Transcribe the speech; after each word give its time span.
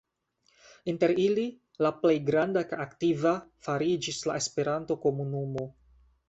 Inter 0.93 1.11
ili 1.25 1.43
la 1.85 1.91
plej 2.05 2.15
granda 2.29 2.63
kaj 2.71 2.79
aktiva 2.85 3.35
fariĝis 3.67 4.23
la 4.31 4.39
Esperanto-komunumo. 4.41 5.69